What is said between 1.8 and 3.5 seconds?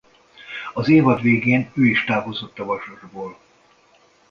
is távozott a Vasasból.